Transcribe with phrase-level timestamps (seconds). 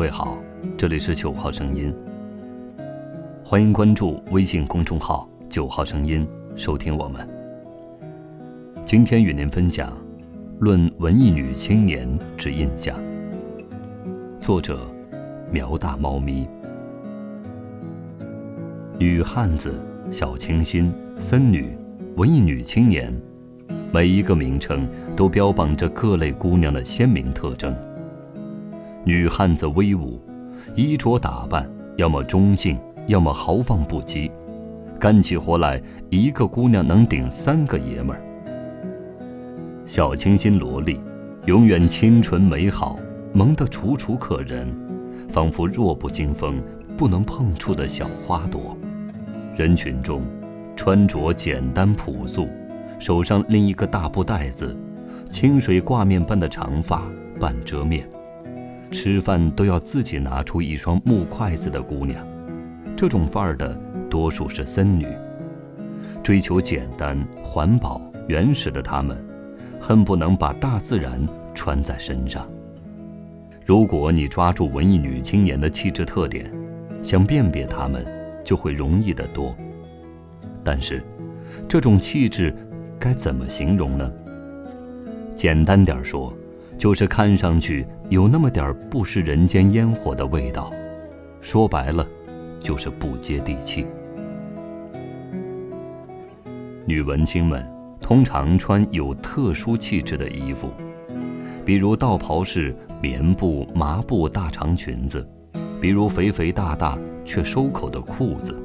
[0.00, 0.38] 各位好，
[0.78, 1.94] 这里是九号声音，
[3.44, 6.26] 欢迎关注微信公众号“九号声音”，
[6.56, 7.28] 收听我们。
[8.82, 9.90] 今天与您分享
[10.58, 12.98] 《论文艺女青年之印象》，
[14.40, 14.90] 作者
[15.52, 16.48] 苗大猫咪。
[18.98, 19.78] 女汉子、
[20.10, 21.76] 小清新、森女、
[22.16, 23.14] 文艺女青年，
[23.92, 27.76] 每一个名称都标榜着各类姑娘的鲜明特征。
[29.02, 30.20] 女汉子威武，
[30.74, 34.30] 衣着打扮要么中性，要么豪放不羁，
[34.98, 38.20] 干起活来一个姑娘能顶三个爷们儿。
[39.86, 41.00] 小清新萝莉，
[41.46, 42.98] 永远清纯美好，
[43.32, 44.68] 萌得楚楚可人，
[45.30, 46.62] 仿佛弱不禁风、
[46.94, 48.76] 不能碰触的小花朵。
[49.56, 50.22] 人群中，
[50.76, 52.46] 穿着简单朴素，
[52.98, 54.76] 手上拎一个大布袋子，
[55.30, 57.02] 清水挂面般的长发
[57.40, 58.06] 半遮面。
[58.90, 62.26] 吃饭都要自己拿出一双木筷子的姑娘，
[62.96, 63.74] 这种范儿的
[64.10, 65.06] 多数是森女。
[66.22, 69.24] 追求简单、环保、原始的她们，
[69.80, 71.24] 恨不能把大自然
[71.54, 72.46] 穿在身上。
[73.64, 76.50] 如果你抓住文艺女青年的气质特点，
[77.02, 78.04] 想辨别她们，
[78.44, 79.54] 就会容易得多。
[80.64, 81.02] 但是，
[81.68, 82.54] 这种气质
[82.98, 84.12] 该怎么形容呢？
[85.36, 86.34] 简单点说。
[86.80, 90.72] 就是看上去有那么点不食人间烟火的味道，
[91.42, 92.08] 说白了，
[92.58, 93.86] 就是不接地气。
[96.86, 100.72] 女文青们通常穿有特殊气质的衣服，
[101.66, 105.28] 比如道袍式棉布、麻布大长裙子，
[105.82, 108.58] 比如肥肥大大却收口的裤子，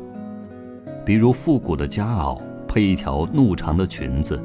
[1.06, 4.42] 比如复古的夹袄配一条怒长的裙子。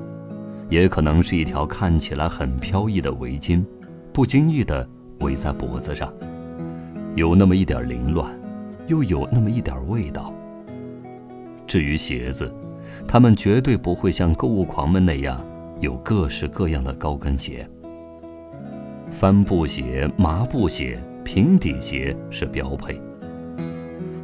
[0.70, 3.64] 也可能是一条看起来很飘逸的围巾，
[4.13, 4.89] 不经意地
[5.19, 6.11] 围在脖子上，
[7.17, 8.31] 有那么一点凌乱，
[8.86, 10.33] 又有那么一点味道。
[11.67, 12.53] 至于鞋子，
[13.07, 15.45] 他们绝对不会像购物狂们那样
[15.81, 17.69] 有各式各样的高跟鞋。
[19.11, 23.01] 帆布鞋、麻布鞋、平底鞋是标配。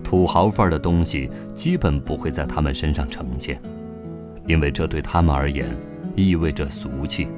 [0.05, 3.61] 土豪范儿的东西基本不会在他们身上呈现，
[4.47, 5.67] 因为这对他们而言。
[6.17, 7.29] 意味着俗气，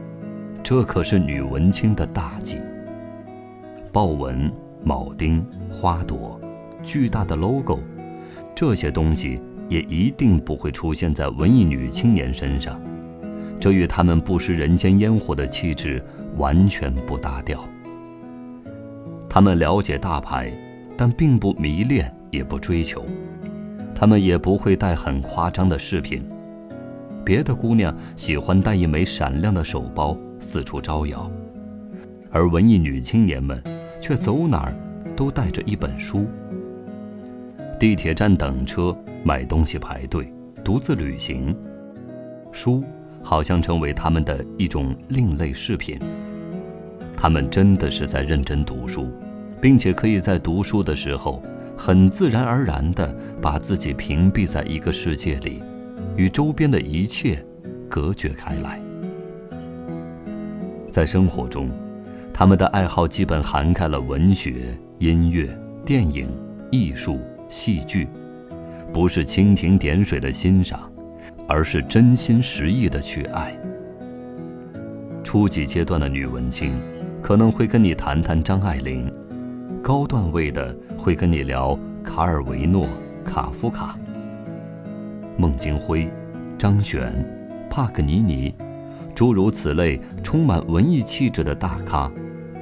[0.63, 2.59] 这可是女文青的大忌。
[3.93, 4.51] 豹纹、
[4.85, 6.41] 铆钉、花朵、
[6.85, 7.81] 巨大的 logo，
[8.55, 12.81] 这些东西也一定不会出现在文艺女青年身上，
[13.59, 16.01] 这与她们不食人间烟火的气质
[16.37, 17.65] 完全不搭调。
[19.29, 20.53] 她们了解大牌，
[20.97, 23.05] 但并不迷恋，也不追求。
[23.93, 26.23] 她们也不会戴很夸张的饰品。
[27.29, 31.31] 别的姑娘喜欢带一枚闪亮的手包四处招摇，
[32.31, 33.63] 而文艺女青年们
[34.01, 34.75] 却走哪儿
[35.15, 36.27] 都带着一本书。
[37.79, 40.33] 地铁站等车、买东西排队、
[40.65, 41.55] 独自旅行，
[42.51, 42.83] 书
[43.23, 45.99] 好像成为他们的一种另类饰品。
[47.15, 49.07] 他们真的是在认真读书，
[49.61, 51.43] 并且可以在读书的时候
[51.77, 55.63] 很自然而然地把自己屏蔽在一个世界里。
[56.19, 57.43] 与周边的一切
[57.89, 58.83] 隔绝开来。
[60.91, 61.71] 在生活中，
[62.35, 65.49] 他们的爱好基本涵盖了文学、音乐、
[65.87, 66.29] 电影、
[66.73, 68.09] 艺术、戏剧，
[68.93, 70.91] 不是蜻蜓点水的欣赏，
[71.47, 73.57] 而是真心实意的去爱。
[75.23, 76.73] 初级阶段的女文青
[77.23, 79.09] 可能会跟你谈谈张爱玲，
[79.81, 82.89] 高段位的会跟你聊卡尔维诺、
[83.25, 83.97] 卡夫卡。
[85.39, 86.11] 孟京辉、
[86.59, 87.13] 张悬、
[87.71, 88.53] 帕格尼尼，
[89.15, 92.11] 诸如此类充满文艺气质的大咖，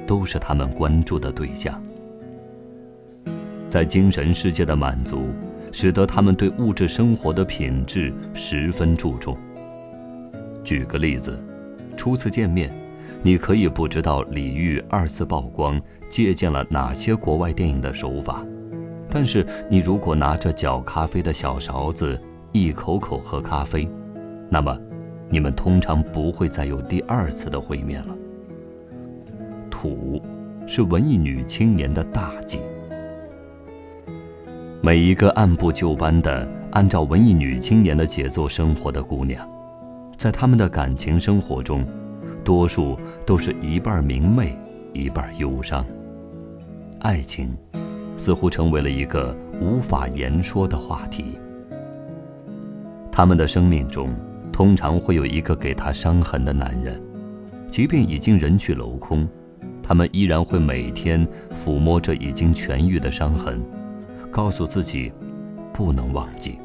[0.05, 1.81] 都是他们关注的对象。
[3.67, 5.29] 在精神世界的满足，
[5.71, 9.35] 使得他们对物质生活的品质十分注重。
[10.63, 11.43] 举个例子，
[11.97, 12.71] 初次见面，
[13.23, 18.45] 你可以不知道李玉二次曝光借鉴了哪些国外电影的手法，
[19.09, 22.21] 但是你如果拿着搅咖啡的小勺子，
[22.57, 23.87] 一口口喝咖啡，
[24.49, 24.77] 那么，
[25.29, 28.15] 你们通常不会再有第二次的会面了。
[29.69, 30.21] 土，
[30.65, 32.59] 是文艺女青年的大忌。
[34.81, 39.47] 每一个按部就班的按照文艺女青年的节奏生活的姑娘，
[40.15, 41.85] 在她们的感情生活中，
[42.43, 44.55] 多数都是一半明媚，
[44.93, 45.85] 一半忧伤。
[46.99, 47.55] 爱情，
[48.15, 51.37] 似乎成为了一个无法言说的话题。
[53.17, 54.15] 他们的生命中，
[54.53, 57.01] 通常会有一个给他伤痕的男人，
[57.67, 59.27] 即便已经人去楼空，
[59.81, 61.27] 他们依然会每天
[61.65, 63.59] 抚摸着已经痊愈的伤痕，
[64.29, 65.11] 告诉自己
[65.73, 66.59] 不能忘记；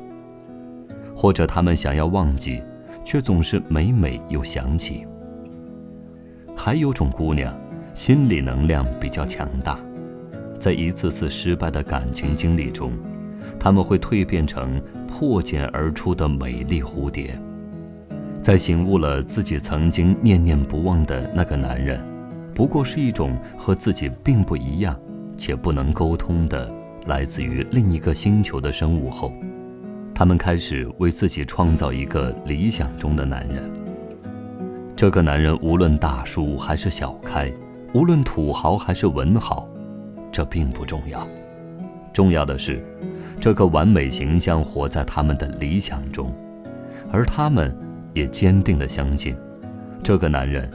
[1.16, 2.62] 或者他们想要忘记，
[3.02, 5.06] 却总是每每又想起。
[6.54, 7.58] 还有种姑娘，
[7.94, 9.78] 心理能量比较强大，
[10.60, 12.92] 在一次次失败的感情经历中，
[13.58, 17.38] 他们会蜕变成破茧而出的美丽蝴蝶，
[18.40, 22.02] 在醒悟了自己曾经念念不忘的那个男人。
[22.54, 24.94] 不过是一种和自己并不一样，
[25.36, 26.70] 且不能沟通的
[27.06, 29.32] 来自于另一个星球的生物后，
[30.14, 33.70] 他们开始为自己创造一个理想中的男人。
[34.94, 37.50] 这个男人无论大叔还是小开，
[37.94, 39.66] 无论土豪还是文豪，
[40.30, 41.26] 这并不重要。
[42.12, 42.84] 重要的是，
[43.40, 46.32] 这个完美形象活在他们的理想中，
[47.10, 47.76] 而他们
[48.12, 49.36] 也坚定地相信，
[50.02, 50.70] 这个男人。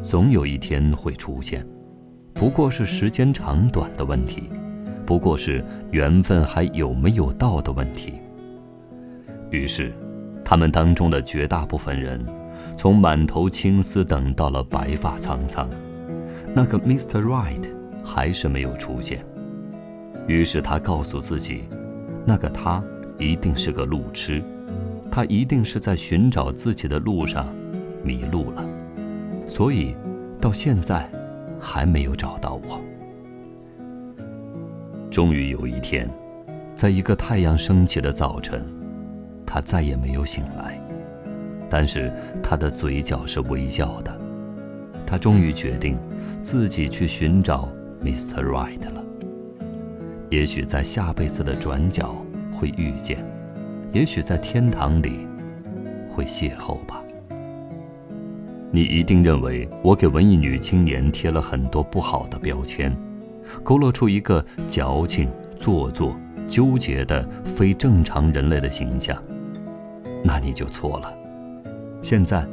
[0.00, 1.66] 总有一天会出现，
[2.32, 4.48] 不过是时间长短的问题，
[5.04, 8.14] 不过是缘分还有没有到的问题。
[9.50, 9.92] 于是，
[10.44, 12.18] 他们当中的绝大部分人，
[12.76, 15.68] 从满头青丝等到了白发苍苍，
[16.54, 17.20] 那个 Mr.
[17.20, 17.68] Right
[18.04, 19.22] 还是没有出现。
[20.28, 21.64] 于是他告诉自己，
[22.24, 22.84] 那个他
[23.18, 24.42] 一定是个路痴，
[25.10, 27.46] 他一定是在寻找自己的路上
[28.04, 28.64] 迷路了。
[29.46, 29.96] 所以，
[30.38, 31.10] 到现在
[31.58, 32.78] 还没有找到我。
[35.10, 36.06] 终于有一天，
[36.74, 38.62] 在一个太阳升起的早晨，
[39.46, 40.78] 他再也没有醒来，
[41.70, 44.14] 但是他的嘴角是微笑的。
[45.06, 45.98] 他终于决定
[46.42, 47.66] 自己去寻找
[48.04, 48.44] Mr.
[48.44, 49.02] Right 了。
[50.30, 52.14] 也许在下辈子的转角
[52.52, 53.24] 会遇见，
[53.92, 55.26] 也许在天堂里
[56.10, 57.02] 会邂逅吧。
[58.70, 62.94] 你一定认为我给文艺女青年贴了很多不好的标签，
[63.62, 66.14] 勾勒出一个矫情、做作、
[66.46, 69.16] 纠结的非正常人类的形象，
[70.22, 71.10] 那你就错了。
[72.02, 72.46] 现在，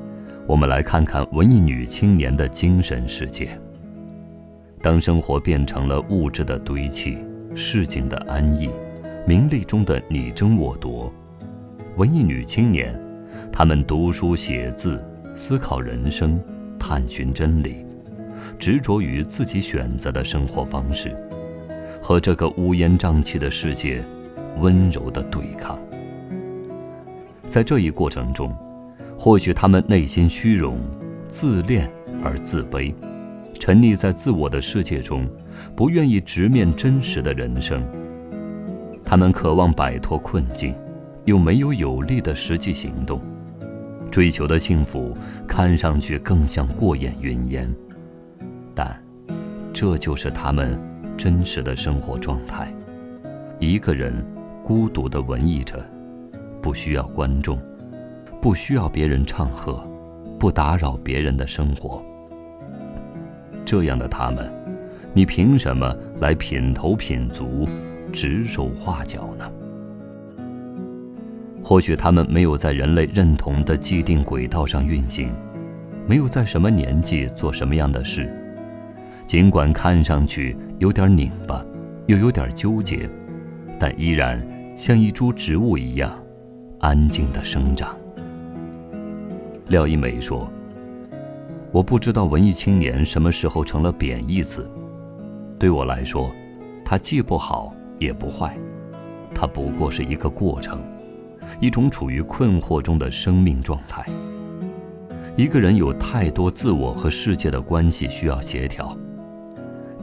[0.48, 3.50] 我们来看看文艺女青年的精神世界。
[4.82, 7.18] 当生活变成了物质的堆砌、
[7.56, 8.70] 市井的安逸、
[9.26, 11.12] 名利中的你争我夺，
[11.96, 12.94] 文艺女青年，
[13.52, 15.04] 她们读书写字。
[15.38, 16.40] 思考人生，
[16.80, 17.86] 探寻真理，
[18.58, 21.14] 执着于自己选择的生活方式，
[22.02, 24.02] 和这个乌烟瘴气的世界
[24.62, 25.78] 温柔的对抗。
[27.50, 28.56] 在这一过程中，
[29.20, 30.80] 或许他们内心虚荣、
[31.28, 31.92] 自恋
[32.24, 32.94] 而自卑，
[33.60, 35.28] 沉溺在自我的世界中，
[35.76, 37.84] 不愿意直面真实的人生。
[39.04, 40.74] 他们渴望摆脱困境，
[41.26, 43.22] 又没有有力的实际行动。
[44.12, 45.16] 追求的幸福
[45.48, 47.70] 看上去更像过眼云烟，
[48.74, 48.98] 但
[49.74, 50.80] 这就是他们
[51.18, 52.74] 真实的生活状态。
[53.60, 54.14] 一个人
[54.64, 55.86] 孤独地文艺着，
[56.62, 57.60] 不需要观众，
[58.42, 59.86] 不需要别人唱和，
[60.40, 62.02] 不打扰别人的生活。
[63.66, 64.50] 这样的他们，
[65.18, 67.66] 你凭什么来品头品足、
[68.12, 69.50] 指手画脚呢？
[71.64, 75.30] 或许他们没有在人类认同的既定轨道上运行，
[76.06, 78.30] 没有在什么年纪做什么样的事，
[79.26, 81.66] 尽管看上去有点拧巴，
[82.08, 83.10] 又有点纠结，
[83.80, 84.46] 但依然
[84.76, 86.12] 像一株植物一样
[86.82, 87.96] 安静地生长。
[89.70, 90.52] 廖一梅说
[91.72, 94.70] ：“我不知道文艺青年什么时候成了贬义词，
[95.58, 96.32] 对我来说，
[96.84, 98.56] 它既不好也不坏，
[99.34, 100.80] 它不过是一个过程。”
[101.62, 104.04] 一种处于困惑中的生命状态。
[105.38, 108.98] 一个人有太多自我和世界的关系需要协调，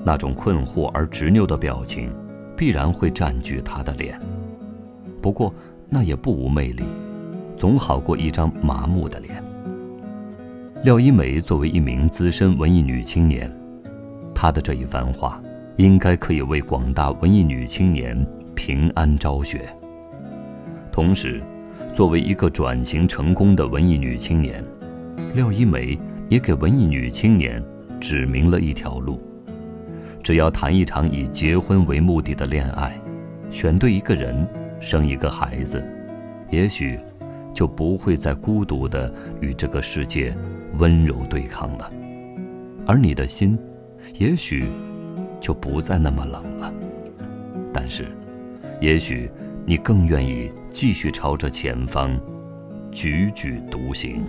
[0.05, 2.15] 那种困惑而执拗的表情，
[2.57, 4.19] 必然会占据他的脸。
[5.21, 5.53] 不过
[5.89, 6.85] 那也不无魅力，
[7.57, 9.43] 总好过一张麻木的脸。
[10.85, 13.51] 廖一梅作为一名资深文艺女青年，
[14.43, 15.41] 她的这一番话，
[15.77, 19.73] 应该可以为广大文艺女青年平安昭雪。
[20.91, 21.41] 同时，
[21.95, 24.61] 作为一个转型成功的文艺女青年，
[25.37, 25.97] 廖一梅
[26.29, 27.63] 也给文艺女青年
[28.01, 29.21] 指明了一条路：
[30.25, 32.99] 只要谈一场以结婚为目的的恋爱，
[33.49, 34.45] 选对一个人，
[34.81, 35.81] 生一个孩子，
[36.51, 36.99] 也许
[37.55, 40.37] 就不会再孤独地与这个世界
[40.79, 41.89] 温柔对抗了，
[42.85, 43.57] 而你的心，
[44.19, 44.65] 也许
[45.41, 46.73] 就不再那么冷了。
[47.73, 48.07] 但是，
[48.81, 49.31] 也许
[49.67, 50.51] 你更愿意。
[50.73, 52.19] 继续朝着前方，
[52.91, 54.25] 踽踽独行。